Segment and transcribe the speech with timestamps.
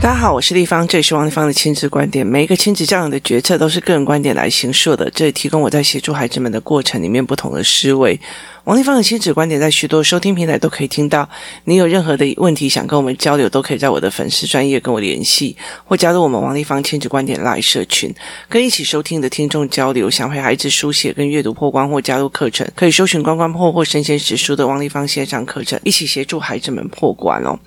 [0.00, 2.26] 大家好，我是丽芳，这里是王丽芳的亲子观点。
[2.26, 8.18] 每一个亲子教育的决策都是个人观点来形塑的，这里提供我在协助孩子们的过程里面不同的思维。
[8.68, 11.26] 王丽芳的亲子观点在许多收听平台都可以听到。
[11.64, 15.56] 你有任何的问题想跟我们交流，都可以在我的粉丝专业跟我联系，
[15.86, 18.14] 或加入我们王丽芳亲子观点 LINE 社群，
[18.46, 20.10] 跟一起收听的听众交流。
[20.10, 27.58] 想陪孩子书写跟阅读破关或加入课程，可以搜寻关关破或神仙史书的王丽芳线上课程，一起协助孩子们破关哦。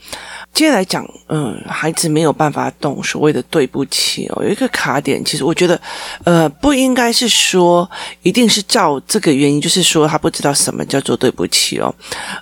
[0.54, 5.82] 接下来讲，嗯，孩子没有办法懂所谓的对不起哦，有一个卡点，其实我觉得，
[6.25, 7.89] 呃，不应该是说
[8.21, 11.95] 一定是照这个原因，就是说他不知道什么叫做对不起哦，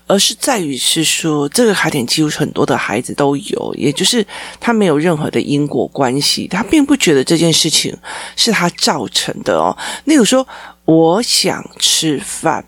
[0.08, 4.26] 而是在于是说这个卡点几乎很多的孩子都有，也就是
[4.60, 7.96] 他没有任何的因果关系，他并不觉得这件事情
[8.36, 9.78] 是他造成的哦。
[10.06, 10.48] 例如说，
[10.86, 12.66] 我想吃饭。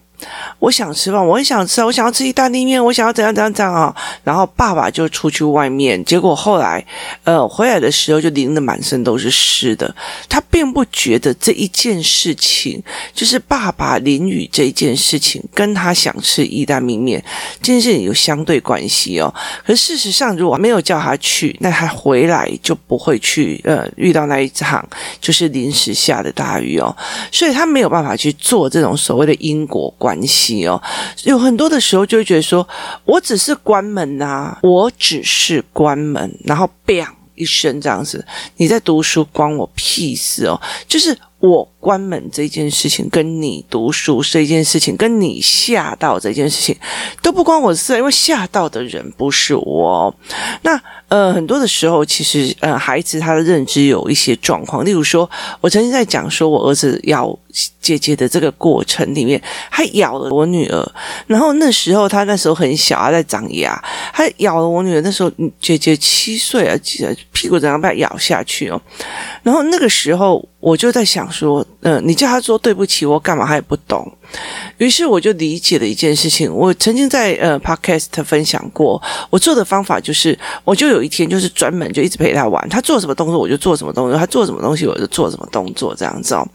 [0.60, 3.96] 我想吃饭，我很想吃，我想要吃意大利面，我想要怎样怎样怎样啊！
[4.24, 6.86] 然后爸爸就出去外面，结果后来，
[7.24, 9.94] 呃，回来的时候就淋得满身都是湿的。
[10.30, 12.82] 他并不觉得这一件事情，
[13.14, 17.24] 就是爸爸淋雨这一件事情，跟他想吃意大利面
[17.62, 19.34] 这件事情有相对关系哦。
[19.66, 24.88] 可事实上，如果没有叫他去，那他回来就不会去，呃，遇到那一场
[25.20, 26.96] 就是临时下的大雨哦，
[27.32, 30.11] 所以他没有办法去做这种所谓的因果关。
[30.12, 30.82] 关系哦，
[31.24, 32.68] 有很多的时候就会觉得说，
[33.06, 38.26] 我只是关门呐，我只是关门，然后 bang 一声这样子，
[38.58, 41.18] 你在读书关我屁事哦，就是。
[41.42, 46.78] 我关门这件事情，跟你读书这件事情，跟你吓到这件事情
[47.22, 50.16] 都不关我的事，因为吓到的人不是我。
[50.62, 54.86] 那呃，很多的时候，其实呃，孩子他的认知有一些状况。
[54.86, 57.38] 例如说，我曾经在讲说我儿子咬
[57.82, 60.92] 姐姐的这个过程里面，他咬了我女儿。
[61.28, 65.02] 然后那时候他那时候很小，他在长牙，他咬了我女儿。
[65.02, 66.78] 那时候姐姐七岁啊，
[67.34, 68.82] 屁股怎样被他咬下去哦。
[69.44, 74.12] 然后那个时候我就在想说，嗯、你叫他说对不起，我干嘛他也不懂。
[74.78, 76.54] 于是我就理解了一件事情。
[76.54, 86.48] 我曾经在呃 Podcast 分享过，我做的方法就是，我就有一天就是专门就一直陪他玩，他做什么动作我就做什么动作，他做什么东西我就做什么动作这样子哦。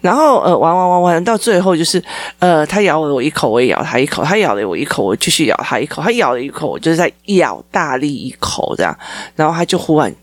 [0.00, 2.02] 然后呃玩玩玩玩到最后就是，
[2.40, 8.96] 呃他咬了我一口，我也咬他一口；他咬了我一口，我继续咬他一口；他咬了一口，我就是在咬大力一口这样。
[9.34, 10.14] 然后他就忽然。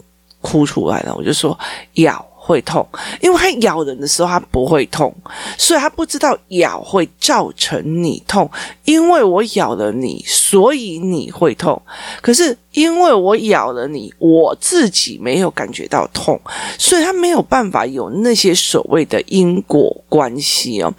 [0.44, 1.56] 哭出来了，我就说
[1.97, 2.85] 咬会痛，
[3.22, 5.16] 因为它咬人的时候它不会痛，
[5.59, 8.50] 所以它不知道咬会造成你痛。
[8.84, 11.79] 因为我咬了你，所以你会痛。
[12.19, 16.41] 可是因为我咬了你，我自己没有感觉到痛，
[16.79, 20.91] 所以它没有办法有那些所谓的因果关系哦。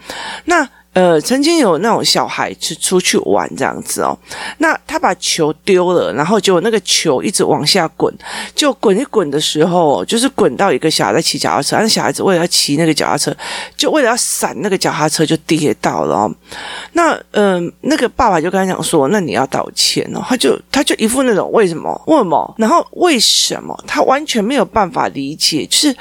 [0.45, 0.69] 那。
[0.95, 4.17] 呃，曾经有那种小孩子出去玩这样子哦，
[4.59, 8.15] 那他把球丢了，然后结果那个球一直往下滚，
[8.55, 13.35] 就滚一滚的时候，就是滚到一个小孩在骑脚踏车，那小孩子为了要骑那个脚踏车，
[13.75, 16.31] 就为了要闪那个脚踏车就跌倒了。
[16.93, 21.99] 那嗯、那个爸爸就跟他讲说：“那你要道歉哦。”他就他就一副那种为什么？
[22.07, 22.55] 为什么？
[22.59, 23.75] 然后为什么？
[23.87, 25.97] 他完全没有办法理解，就是。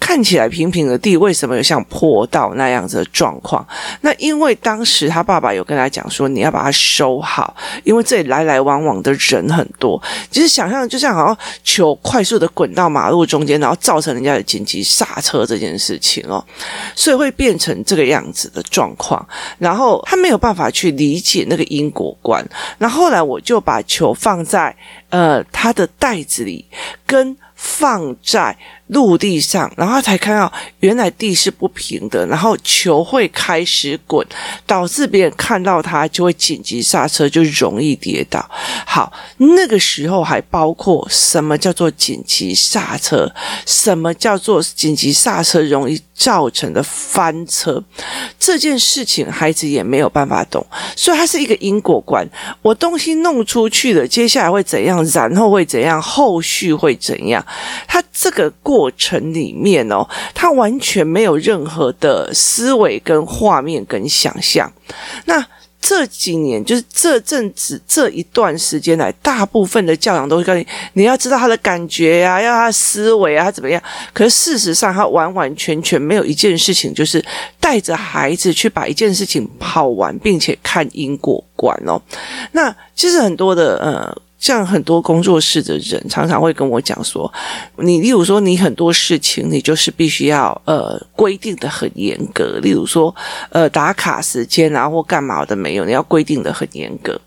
[0.00, 3.64] 看起来平平的地，为什么有像坡道那样子的状况？
[4.00, 10.02] 那因为当时他爸爸有跟他讲说，你要把它收好，因为这里来来往往的人很多。
[10.30, 16.44] 其实想象就像好像球快速的滚到马路中间，然后造成人家的紧急刹车这件事情哦，
[16.96, 19.24] 所以会变成这个样子的状况。
[19.58, 22.44] 然后他没有办法去理解那个因果观。
[22.78, 24.74] 然后后来我就把球放在
[25.10, 26.64] 呃他的袋子里，
[27.06, 28.56] 跟放在。
[28.90, 34.26] 陆地上，然后才看到原来地是不平的，然后球会开始滚，
[34.66, 38.44] 导致别人看到他就会紧急刹车，就容易跌倒。
[38.84, 43.32] 好，那个时候还包括什么叫做紧急刹车，
[43.64, 47.82] 什么叫做紧急刹车容易造成的翻车，
[48.40, 52.28] 这件事情孩子也没有办法懂，所以它是一个因果观。
[52.60, 55.04] 我东西弄出去了，接下来会怎样？
[55.14, 56.02] 然后会怎样？
[56.02, 57.44] 后续会怎样？
[57.86, 58.79] 他这个过。
[58.80, 64.72] 过程里面哦，他完全没有任何的思维跟画面跟想象。
[65.26, 65.46] 那
[65.78, 73.82] 这几年，就是这阵子这一段时间来，大部分的教养都是告诉你，你要知道他的感觉呀、要他思维啊，他怎么样？
[74.14, 77.22] 可是事实上，他完完全全没有一件事情，就是
[77.58, 82.00] 带着孩子去把一件事情跑完，并且看因果观哦。
[82.52, 84.22] 那其实很多的呃。
[84.40, 87.32] 像很多工作室的人常常会跟我讲说，
[87.76, 93.14] 你例如说你很多事情你就是必须要呃规定的很严格，例如说
[93.50, 97.20] 呃打卡时间啊或干嘛的没有，你要规定的很严格。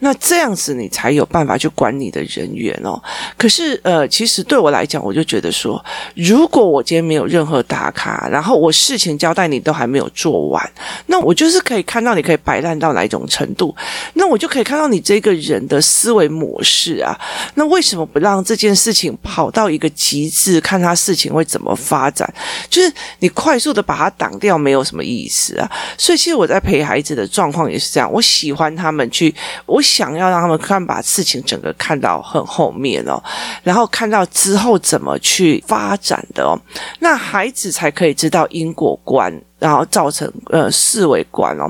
[0.00, 3.00] 那这样子你才有办法去管你的人员哦。
[3.36, 5.82] 可是呃，其实对我来讲，我就觉得说，
[6.14, 10.72] 如果我今天没有任何打卡，然后我事情交代你都还没有做完，
[11.06, 13.74] 那我就是可以看到你可以摆烂到哪一种程度，
[14.14, 17.18] 那我就可以看到你这个人的思维模式啊。
[17.54, 22.32] 那为什么不让这件事情跑到一个极致，看他事情会怎么发展？
[22.68, 25.70] 就是你快速的把它挡掉，没有什么意思啊。
[25.96, 29.34] 所以其实我在陪孩子的状况也是这样，我喜欢他们去，
[29.66, 33.22] 我想要让他们看把事情整个看到很后面哦，
[33.62, 36.58] 然后看到之后怎么去发展的哦，
[37.00, 39.32] 那孩子才可以知道因果观。
[39.64, 41.64] 然后造成呃思维观哦，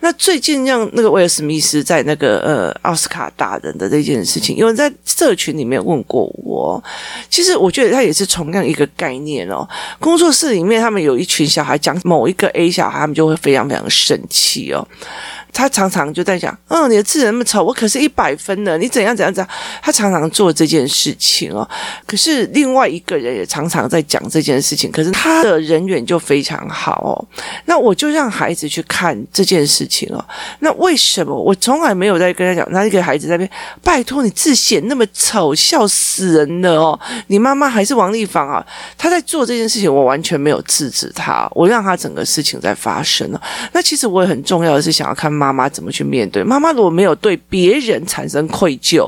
[0.00, 6.82] 那最近让那个威尔史密斯在那个呃奥斯卡打人的这件事情，有人在社群里面问过我，
[7.30, 9.64] 其实我觉得他也是同样一个概念哦。
[10.00, 14.84] 工作室里面他们有一群小孩讲某一个 A 小孩，他们就会非常非常生气哦。
[15.52, 19.48] 他常常就在讲，嗯，你的字那么丑，我可是一百分的，你怎样怎样怎样。
[19.80, 21.66] 他常常做这件事情哦。
[22.06, 27.16] 可是另外一个人也常常在讲这件事情，可是他的人缘就非常好哦。
[27.66, 30.24] 那我就让孩子去看这件事情哦。
[30.60, 32.66] 那为什么我从来没有在跟他讲？
[32.72, 33.50] 那一个孩子在那边，
[33.82, 36.98] 拜托你字写那么丑，笑死人了哦。
[37.28, 38.66] 你妈妈还是王丽芳啊？
[38.98, 43.40] 他在做这件事情，我完全没有制止他，我让他整个事情在发生了。
[43.72, 45.36] 那其实我也很重要的是想要看。
[45.36, 46.42] 妈妈怎么去面对？
[46.42, 49.06] 妈妈如果没有对别人产生愧疚，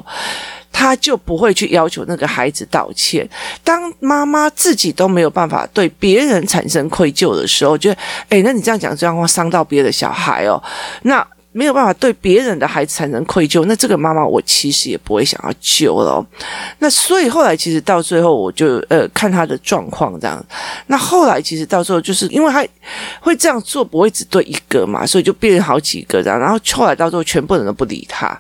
[0.79, 3.29] 他就不会去要求那个孩子道歉。
[3.65, 7.99] 当妈妈自己都没有办法对别人产生愧疚的时候，觉得，
[8.29, 10.63] 诶，那你这样讲这样话伤到别的小孩哦，
[11.03, 11.27] 那。
[11.51, 16.25] 没有办法对别人的孩子产生愧疚，那这个妈妈我其实也不会想要救了。
[16.79, 20.45] 那所以后来其实到最后，我就呃看他的状况这样。
[20.87, 22.65] 那后来其实到最后，就是因为他
[23.21, 26.39] 会这样做，不会只对一个嘛，所以就变成好几个这样。
[26.39, 28.39] 然后后来到最后，全部人都不理他。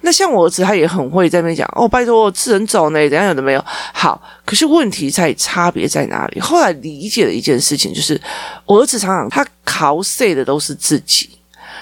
[0.00, 4.20] 那像我儿子，他也很会在那边讲哦，拜托我吃人走呢，怎样有的没有好。
[4.44, 6.40] 可是问题在差别在哪里？
[6.40, 8.20] 后来理解了一件事情，就是
[8.64, 11.30] 我儿子常常他考碎的都是自己。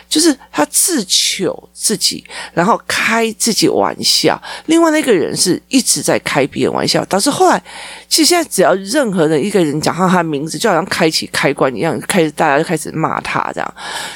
[0.08, 4.40] 就是他自求自己，然后开自己玩笑。
[4.66, 7.62] 另外那个人是一直在开别人玩笑，导致后来，
[8.08, 13.74] 其实现在只要任何的一个人讲到他的名字，就好像开启开关一样，开始大家就开始骂他，这样。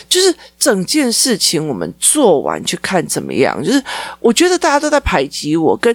[0.08, 3.62] 就是整件事情我们做完去看怎么样？
[3.62, 3.82] 就是
[4.20, 5.94] 我觉得大家都在排挤我，跟。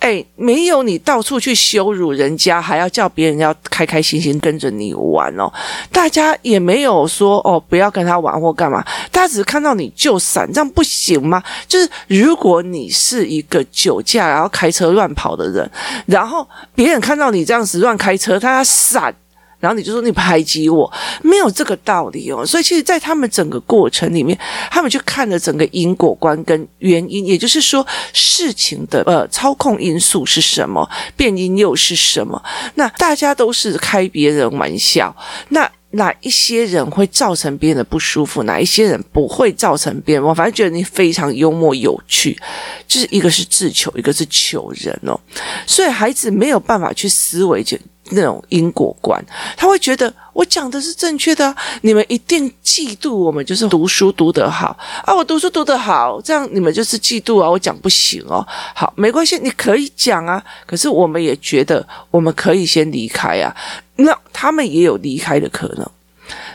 [0.00, 5.52] 哎，没有你到处去羞辱人家，还要叫别人要开开心心跟着你玩哦。
[5.90, 11.42] 大家也没有说哦，不要跟他玩或干嘛，大家只是看到你就闪，这样不行吗？
[11.66, 15.68] 就是如果你是一个酒驾然后开车乱跑的人，
[16.06, 19.14] 然后别人看到你这样子乱开车，他要闪。
[19.60, 20.90] 然后你就说你排挤我，
[21.22, 22.44] 没有这个道理哦。
[22.46, 24.38] 所以其实，在他们整个过程里面，
[24.70, 32.42] 他们去看了整个因果观跟原因，也就是说事情的呃操控因素是什么，变因又是什么。
[32.74, 35.14] 那大家都是开别人玩笑，
[35.48, 38.42] 那哪一些人会造成别人的不舒服？
[38.42, 40.24] 哪一些人不会造成别人？
[40.24, 42.38] 我反正觉得你非常幽默有趣，
[42.86, 45.18] 就是一个是自求，一个是求人哦。
[45.66, 47.76] 所以孩子没有办法去思维就。
[48.10, 49.22] 那种因果观，
[49.54, 54.74] 他会觉得我讲的是正确的，你们一定嫉妒我们，就是读书读得好
[55.04, 58.42] 啊，我读书读得好，这样你们就是嫉妒啊，我讲不行哦，
[58.74, 63.54] 好，没关系，你可以讲啊，可是我们也觉得我们可以先离开啊，
[63.98, 65.86] 那他们也有离开的可能。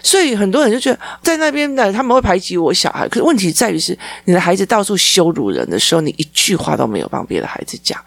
[0.04, 3.08] 所以很多人就觉得在那边呢，他们会排挤我小孩。
[3.08, 8.00] 可是问题在于是，你的孩子到处羞辱人的时候，你一句话都没有帮别的孩子讲。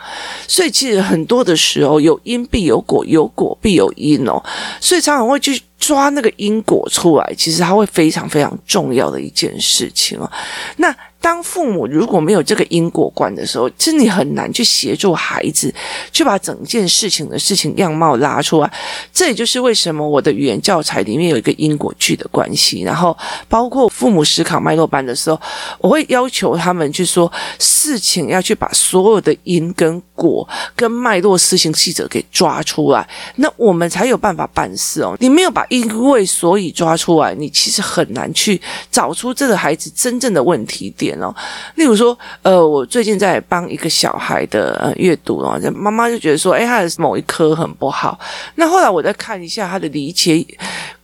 [0.47, 4.41] 所以其实很多的时候，有因必有果，有果必有因哦。
[4.81, 10.31] 所以常常会去抓那个因果出来，其实它会非常非常重要的一件事情哦。
[10.77, 10.95] 那。
[11.21, 15.75] 当父母如果没有这个因果观的时候，其实你很难去协助孩子
[16.13, 18.73] 去把整件事情的事情样貌拉出来。
[19.13, 22.83] 这也就是为什么我的语言教材里面有一个因果句的关系。
[22.83, 23.17] 然后，
[23.49, 25.41] 包括父母思考脉络班的时候，
[25.81, 35.17] 我会要求他们去说事情要去把所有的因跟果跟脉络施行细则给抓出来，那我们才有办法办事哦。
[35.19, 38.61] 你没有把因为所以抓出来，你其实很难去
[38.93, 41.16] 找出这个孩子真正的问题点。
[41.21, 41.35] 哦，
[41.75, 48.19] 例如说，呃，我最近在帮一个小孩的呃阅读哦，妈妈就觉得说，哎，他的某一科很不好。
[48.57, 50.45] 那后来我再看一下他的理解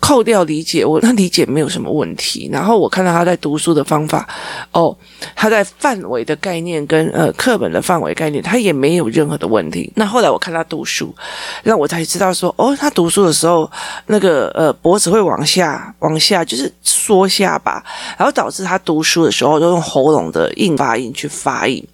[0.01, 2.49] 扣掉理解，我他理解没有什么问题。
[2.53, 4.29] 然后我看到他在读书的方法，
[4.73, 4.97] 哦，
[5.37, 9.93] 他在范围的概念跟呃课本的范围概念，他也没有任何的问题。
[9.95, 11.15] 那后来我看他读书，
[11.63, 13.71] 让我才知道说，哦，他读书的时候
[14.07, 17.83] 那个呃脖子会往下往下，就是缩下巴，
[18.19, 21.87] 然后导致他读书的时候都用喉咙的硬发音去发音。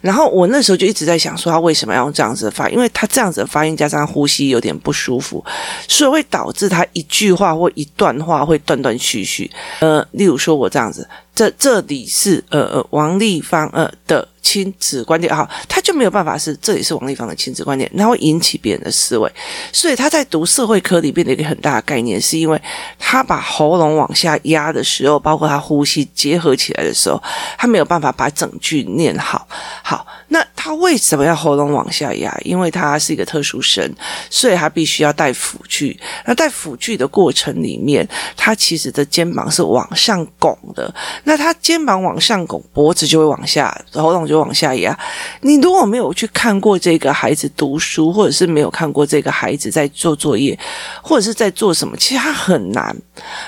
[0.00, 2.74] 然后我那时候就一直在想说，他为什么要用这样子的发音？
[2.74, 5.44] 因为他这样子的发音加上呼吸有点不舒服，
[5.86, 9.48] 所以会导致他一句话或一段话会断断续续。
[9.78, 14.28] 呃，例如说我这样子，这这里是呃呃王立芳呃的。
[14.44, 19.28] 亲子观点哈，他就没有办法是这里是王立芳的亲子观点，然后引起别人的思维。
[19.72, 22.60] 所以他在读社会科里边的一个很大的概念，是因为
[22.98, 27.20] 他把喉咙往下压的时候，包括他呼吸结合起来的时候，
[27.56, 29.48] 他没有办法把整句念好。
[29.82, 32.38] 好，那他为什么要喉咙往下压？
[32.44, 33.90] 因为他是一个特殊生，
[34.28, 35.98] 所以他必须要带辅具。
[36.26, 40.94] 那带辅具的过程里面，他其实的肩膀是往上拱的。
[41.24, 44.34] 那他肩膀往上拱，脖子就会往下，喉咙就。
[44.34, 44.98] 往下压，
[45.42, 50.58] 你如果没有去看过这个孩子读书，或者是没有看过这个孩子在做作业，
[51.00, 52.94] 或者是在做什么，其实他很难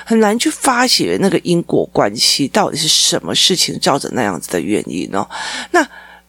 [0.05, 5.27] 很难去发现那个因果关系到底是什么事情造成那样子的原因哦。
[5.71, 5.85] 那。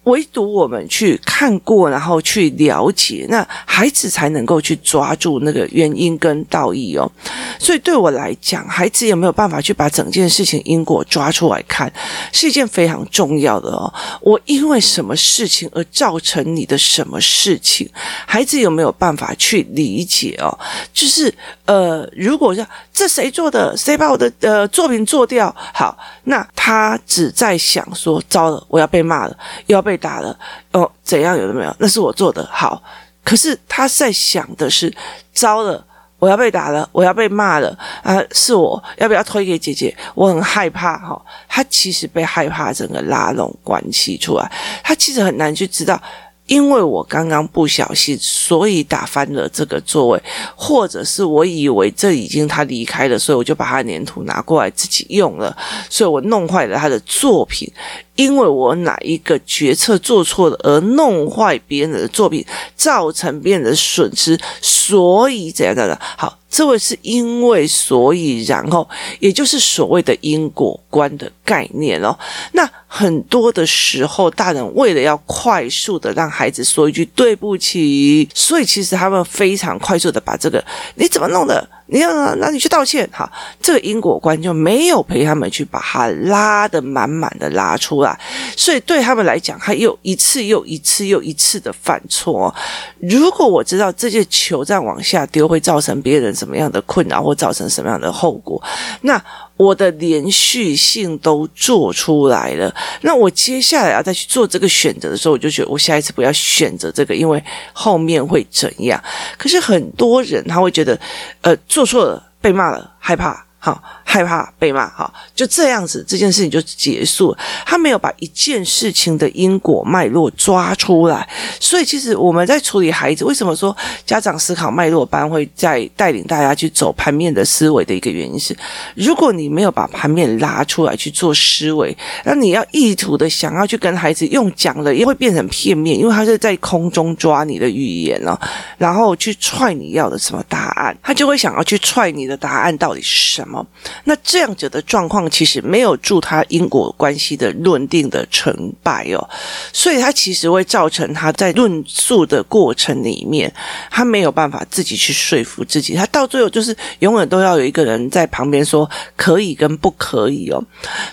[0.08, 7.10] 唯独我们去看过，然后去了解，那孩子才能够去抓住那个原因跟道义哦。
[7.58, 11.92] 所以对我来讲，孩子有没有办法去把整件事情因果抓出来看，
[12.32, 13.92] 是一件非常重要的哦。
[14.22, 17.86] 我因为什么事情而造成你的什么事情，
[18.26, 20.58] 孩子有没有办法去理解哦？
[20.94, 21.32] 就是
[21.66, 29.36] 呃，如果说这谁做的，谁把我的呃作品做掉，好，那他只在想说，糟了，我要被骂了，
[29.66, 29.97] 又要被。
[29.98, 30.34] 打了
[30.72, 31.76] 哦，怎样有的没有？
[31.78, 32.82] 那是我做的好，
[33.22, 34.90] 可是他在想的是，
[35.34, 35.84] 糟了，
[36.18, 38.18] 我要被打了，我要被骂了啊！
[38.32, 39.94] 是我要不要推给姐姐？
[40.14, 44.50] 我很害怕哈、他其实被害怕整个拉拢关系出来，
[44.82, 46.00] 他其实很难去知道。
[46.46, 50.22] 因为我刚刚不小心，所以打翻了这个座位，
[50.56, 55.54] 或者是我以为这已经他离开了，所以我就把他的粘土拿过来自己用了，
[55.90, 57.70] 所以我弄坏了他的作品。
[58.18, 62.44] 因为我哪一个决策做错了而弄坏别人的作品，
[62.74, 65.96] 造成别人的损失，所以怎样怎样？
[66.16, 68.88] 好，这位是因为所以然后，
[69.20, 72.18] 也就是所谓的因果观的概念哦。
[72.54, 80.64] 那很多的时候，大人为了要快速的让孩子说一句对不起，所以其实他们非常快速的把这个
[80.96, 81.68] 你怎么弄的？
[81.88, 83.30] 你要那你去道歉，哈，
[83.60, 88.18] 这个因果观就没有陪他们去把它拉得满满的拉出来，
[88.56, 92.54] 所以对他们来讲，他又一次又一次又一次的犯错。
[93.00, 98.62] 如果我知道这些球这样往下丢会造成别人什么样的困扰或造成什么样的后果，
[99.00, 99.22] 那。
[99.58, 109.02] 我的连续性都做出来了，那我接下来要再去做这个选择的时候，我就觉得我下一次不要选择这个，因为后面会怎样？
[109.36, 110.98] 可是很多人他会觉得，
[111.42, 113.44] 呃，做错了，被骂了，害怕。
[113.60, 117.38] 好，害怕被骂，好，就这样子，这件事情就结束了。
[117.66, 121.28] 他没有把一件事情的因果脉络抓出来，
[121.60, 128.56] 所以其实我们在处理孩子，为什么说家长思考脉络班会在带领大家去走盘面的思维的一个原因是，
[128.94, 138.34] 如果你没有把盘面拉出来去做思维，那你要意图的想要去跟孩子用讲的，也会变成片面，因为他是在空中抓你的语言哦，
[138.78, 143.66] 然后去踹你要的什么答案，他就会想要去踹你的答案到底是什么。
[144.04, 149.28] 那这样子的状况其实没有助他因果关系的论定的成败哦，
[149.72, 153.52] 所以他其实会造成他在论述的过程里面，
[153.90, 160.62] 他没有办法自己去说服自己，他到最后就是永远都要有一个人在旁边说可以跟不可以哦，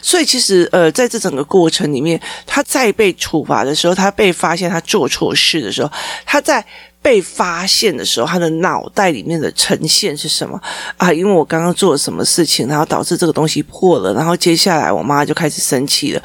[0.01, 5.91] 所以其实呃，在这整个过程里面，他在被处罚的时候，他被发现他做错事的时候，
[6.25, 6.65] 他在。
[7.05, 10.59] 被发现的时候，他的脑袋里面的呈现是什么
[10.97, 11.13] 啊？
[11.13, 16.23] 因为我刚刚做了什么事情，然后导致这个东西破了，然后接下来我妈就开始生气了，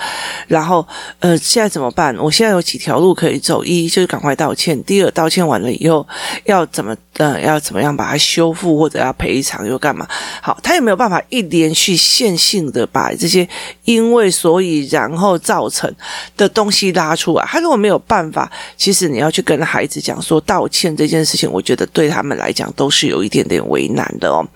[0.48, 0.86] 然后
[1.18, 2.16] 呃，现在怎么办？
[2.16, 6.08] 我现在有几条路可以走：一就是赶快道歉；第二，道歉完了以后
[6.44, 10.08] 要怎么呃，要怎么样把它修复或者要赔偿又干嘛？
[10.40, 13.46] 好，他有没有办法一连续线性的把这些
[13.92, 15.92] 因为所以然后造成
[16.36, 17.44] 的东西拉出来？
[17.44, 20.66] 他如果没有办法，其实你要去跟孩子讲说道。
[20.70, 24.46] 歉这件事情，我觉得对他们来讲都是有一点点为难的哦。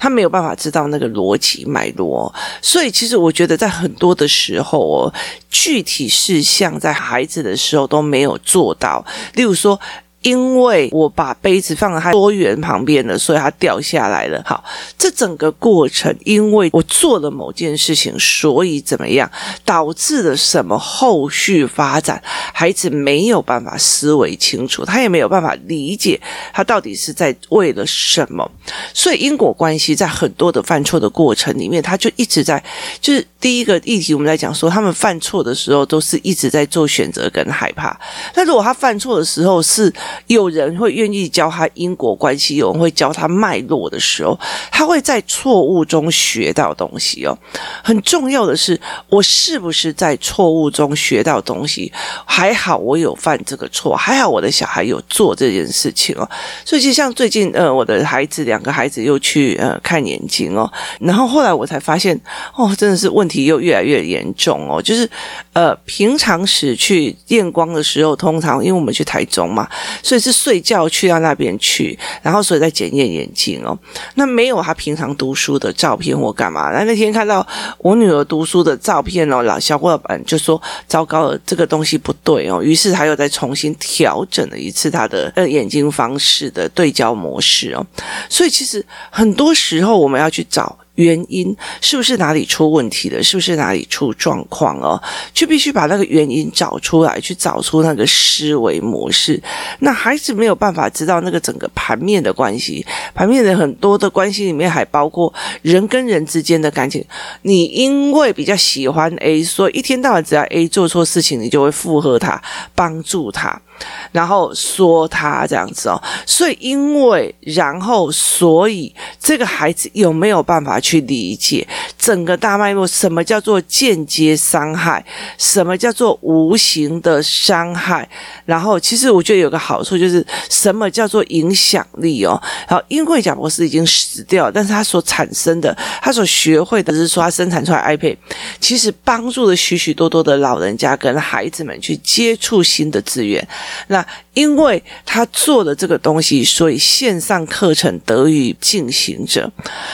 [0.00, 5.14] 他没有办法知道那个逻辑脉络，所以其实我觉得在很多的时候哦，
[5.48, 9.04] 具体事项在孩子的时候都没有做到。
[9.34, 9.78] 例如说。
[10.22, 14.42] 因为我把杯子放在他多元旁边了，所以它掉下来了。
[14.46, 14.64] 好，
[14.96, 19.30] 这整个过程，因为我做了某件事情，所以怎么样，
[19.64, 22.22] 导致了什么后续发展，
[22.54, 26.20] 孩子没有办法思维清楚，他也没有办法理解
[26.52, 28.48] 他到底是在为了什么。
[28.94, 32.62] 所以因果关系在很多的犯错的过程里面，他就一直在，
[33.00, 37.98] 就是第一个议题，我们在讲说，他们犯错的时候都是一直在做选择跟害怕。
[38.32, 39.92] 但如果他犯错的时候是
[40.26, 44.38] 有人会愿意教他因果关系，有人会教他脉络的时候，
[44.70, 47.36] 他会在错误中学到东西哦。
[47.82, 51.92] 很重要的是，我是不是在错误中学到东西？
[52.24, 56.28] 还好我有犯这个错，还好我的小孩有做这件事情哦。
[56.64, 62.18] 所以，就像最近呃，我的孩子两个孩子又去呃看眼睛哦，然后后来我才发现
[62.54, 64.80] 哦，真的是问题又越来越严重哦。
[64.80, 65.08] 就是
[65.52, 69.68] 呃，平常时去验光的时候，通常因为我们去台中嘛，
[70.02, 73.78] 所以是睡觉去到那边去，然后所以在检验眼睛哦。
[74.16, 76.70] 那没有他平常读书的照片或干嘛？
[76.72, 77.46] 那那天看到
[77.78, 82.62] 我女儿读书的照片哦，老小伙伴就说糟糕了，这个东西不对哦。
[82.62, 87.86] 于是他又再重新调整了一次他的呃眼睛方式的对焦模式哦。
[88.28, 90.76] 所以其实很多时候我们要去找。
[90.96, 93.22] 原因是不是哪里出问题了？
[93.22, 95.00] 是不是哪里出状况哦？
[95.32, 99.42] 就必须把那个原因找出来，去找出那个思维模式。
[99.78, 102.84] 那孩子没有办法知道那个整个盘面的关系，
[103.14, 105.32] 盘面的很多的关系里面还包括
[105.62, 107.04] 人跟人之间的感情。
[107.42, 112.42] 你因为比较喜欢 A，所以一天到晚只要 A 做错事情，你就会附和他，
[112.74, 113.60] 帮助他。
[114.10, 121.66] 然后说他这样子哦，所以因为然后所以这个孩子有没有办法去理解
[121.98, 122.86] 整个大脉络？
[122.86, 125.04] 什么叫做间接伤害？
[125.38, 128.08] 什么叫做无形的伤害？
[128.44, 132.40] 然后其实我觉得有个好处就是什么叫做影响力哦？
[132.68, 138.16] 然后因为贾博士已经死掉，但是他所产生的，他所学会的是说他生产出来 iPad，
[138.60, 143.46] 其实帮助了许许多多的老人家跟孩子们去接触新的资源。
[143.88, 149.50] 那因为他做了这个东西，所以线上课程得以进行着。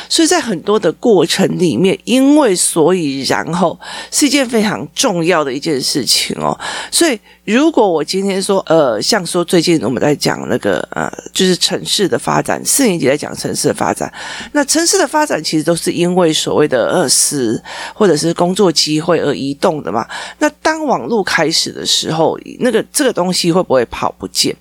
[0.09, 3.79] 所以在很多的过程里面，因为所以然后
[4.11, 6.59] 是一件非常重要的一件事情哦。
[6.91, 7.19] 所以
[7.49, 14.13] 如果我今天说，呃，像说最近我们在讲那个呃，就是城市的发展，四年级在讲城市的发展，
[14.53, 17.59] 那城市的发展其实都是因为所谓的饿死
[17.95, 20.07] 或者是工作机会而移动的嘛。
[20.39, 24.55] 那当网络开始的时候，那个这个东西会不会跑不见？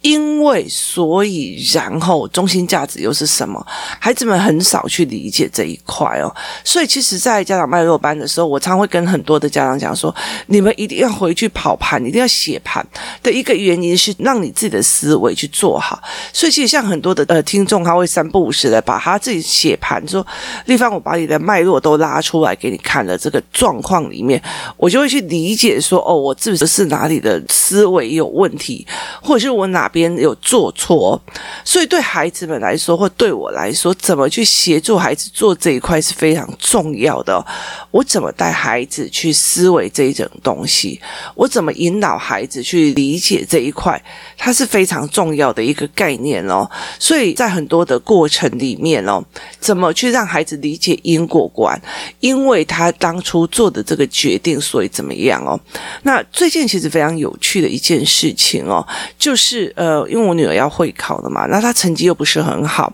[0.00, 3.62] 因为所以然后中心价值又是什么？
[4.00, 6.34] 孩子们很少去理解这一块哦。
[6.64, 10.14] 所以其实，在家长脉络班的时候，我常会跟很多的家长讲说：
[10.46, 12.86] 你们一定要回去跑盘，一定要写盘
[13.22, 16.00] 的一个原因是让你自己的思维去做好。
[16.32, 20.24] 所以其实像很多的呃听众，他会三不五时的把他自己写盘说：
[20.66, 24.42] 丽芳，我把你的脉络都拉出来给你看了，这个状况里面，
[24.76, 28.86] 我就会去理解说：哦，我是不是哪里的思维有问题？
[29.20, 31.20] 或者是我哪边有做错，
[31.64, 37.44] 所以对孩子们来说，或对我来说，怎么去协助孩子做这一块是非常重要的。
[37.90, 41.00] 我怎么带孩子去思维这一种东西？
[41.34, 44.00] 我怎么引导孩子去理解这一块？
[44.36, 46.68] 它是非常重要的一个概念哦。
[46.98, 49.22] 所以在很多的过程里面哦，
[49.60, 51.80] 怎么去让孩子理解因果观？
[52.20, 55.58] 因为他当初做的这个决定，所以怎么样哦？
[56.02, 58.86] 那最近其实非常有趣的一件事情哦。
[59.18, 62.92] 就是呃，因为我女儿要会考了嘛，那她成绩又不是很好。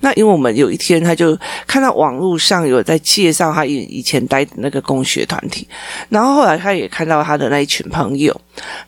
[0.00, 5.66] 那因为我们有一天，她就看到网络上有在介绍她以以前待的那个工学团体，
[6.08, 8.38] 然后后来她也看到她的那一群朋友。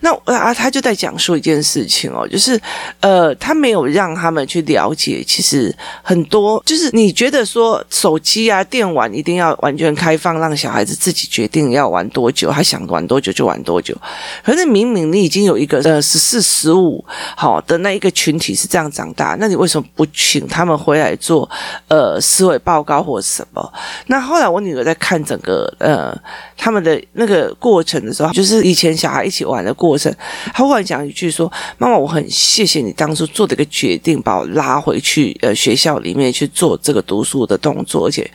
[0.01, 2.61] 那啊，他就在讲述一件事情哦，就是
[3.01, 13.97] 呃，他没有让他们去了解，其实很多就是你觉得说手机啊、电玩一定要完全开放，让小孩子自己决定要玩多久，他想玩多久就玩多久。
[14.45, 17.05] 可是明明你已经有一个呃十四、十五
[17.37, 21.49] 好的那一个群体是这样长大，那你为什么不请他们回来做
[21.89, 23.73] 呃思维报告或什么？
[24.07, 26.17] 那后来我女儿在看整个呃
[26.57, 30.13] 他们的那个过程的时候，就是以前小孩一起玩玩的过程，
[30.55, 38.29] 他忽然讲一句说：“妈妈，我很谢谢你当初做的一个决定，把我拉回去呃学校里面去做这个读书的动作，而且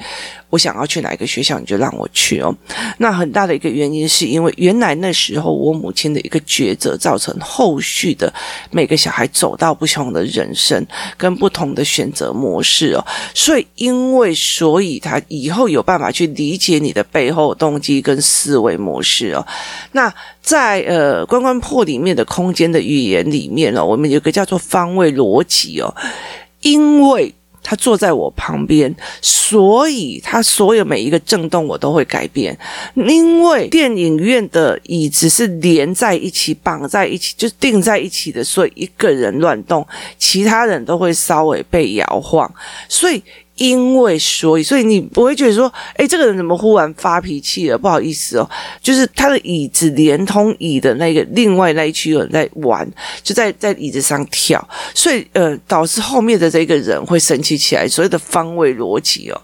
[0.49, 2.55] 我想要去哪一个学校，你就让我去哦。
[2.99, 8.33] 那很大的一个原因是因为原来那时候我母亲的一个抉择，造成后续的
[8.71, 10.85] 每个小孩走到不同的人生
[11.17, 13.05] 跟不同的选择模式哦。
[13.33, 19.45] 所以因为所以他以后有办法去理解你的背后动机跟思维模式哦。
[19.91, 25.93] 那在呃关关破里面的空间的语言里面哦，我们有个叫做方位逻辑哦，
[26.61, 27.33] 因为。
[27.69, 32.57] 他坐在我旁边，所以他所有每一个震动我都会改变。
[32.95, 39.85] 因为电影院的椅子是连在一起、绑在一起，就是定在一起的，所以一个人乱动，
[40.17, 42.49] 其他人都会稍微被摇晃。
[42.87, 43.21] 所以。
[43.57, 47.77] 因为所以，所以你不会觉得说，哎，这个人怎么忽然发脾气了？
[47.77, 48.49] 不好意思哦，
[48.81, 52.87] 就是他的椅子连通椅的那个另外那一区有人在玩，
[53.21, 57.87] 就在在椅子上跳，所以呃，导致后面的这个人会生气起来。
[57.87, 59.41] 所有的方位逻辑哦。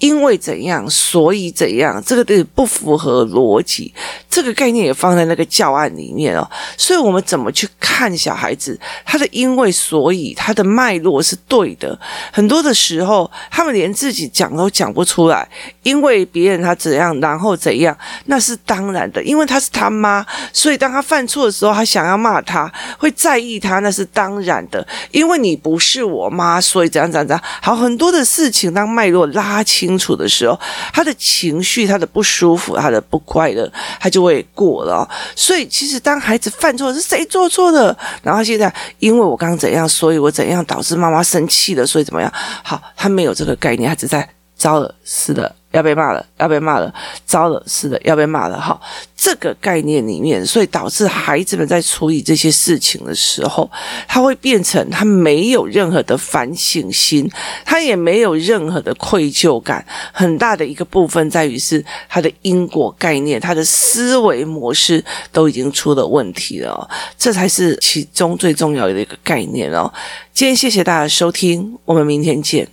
[0.00, 3.94] 因为怎样，所以怎样，这个不符合逻辑。
[4.28, 6.48] 这个概念也放在那个教案里面哦。
[6.76, 8.78] 所以，我们怎么去看小孩子？
[9.04, 11.98] 他的因为所以，他的脉络是对的。
[12.32, 15.46] 很多的时候，他们连自己讲都讲不出来。
[15.82, 19.22] 因为别人他怎样，然后怎样，那是当然的。
[19.22, 24.86] 因为他是他妈，所以当他犯错的时候，他想要骂他，会在意他，那是当然的。
[25.10, 27.44] 因为你不是我妈，所以怎样怎样怎样。
[27.60, 29.89] 好，很多的事情当脉络拉清。
[29.90, 30.56] 清楚的时候，
[30.92, 35.08] 他的情绪、他的不舒服、他的不快乐，他就会过了。
[35.34, 37.96] 所以，其实当孩子犯错，是谁做错的？
[38.22, 42.32] 然后现在，因为我刚刚怎样，所以我怎样导致妈妈生气了，所以怎么样？
[42.62, 45.56] 好，他没有这个概念，他只在招了，是的。
[45.72, 46.92] 要被骂了，要被骂了，
[47.24, 48.60] 糟了，是的，要被骂了。
[48.60, 48.80] 好，
[49.16, 53.70] 这个概念里面，所以导致孩子们在处理这些事情的时候，
[54.08, 57.30] 他会变成他没有任何的反省心，
[57.64, 59.84] 他也没有任何的愧疚感。
[60.12, 66.88] 很大的一个部分在于是他的因果概念，他的思维模式都已经出了问题了。
[67.16, 69.92] 这才是其中最重要的一个概念哦。
[70.32, 72.68] 今天谢谢大家收听，我们明天见。